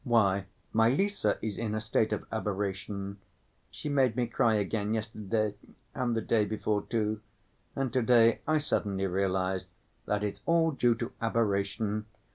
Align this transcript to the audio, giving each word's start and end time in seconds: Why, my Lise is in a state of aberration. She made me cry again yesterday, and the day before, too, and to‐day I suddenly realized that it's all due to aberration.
Why, 0.03 0.45
my 0.73 0.89
Lise 0.89 1.27
is 1.43 1.59
in 1.59 1.75
a 1.75 1.79
state 1.79 2.11
of 2.11 2.25
aberration. 2.31 3.19
She 3.69 3.87
made 3.87 4.15
me 4.15 4.25
cry 4.25 4.55
again 4.55 4.95
yesterday, 4.95 5.53
and 5.93 6.15
the 6.17 6.21
day 6.23 6.43
before, 6.43 6.81
too, 6.81 7.21
and 7.75 7.93
to‐day 7.93 8.39
I 8.47 8.57
suddenly 8.57 9.05
realized 9.05 9.67
that 10.07 10.23
it's 10.23 10.41
all 10.47 10.71
due 10.71 10.95
to 10.95 11.11
aberration. 11.21 12.07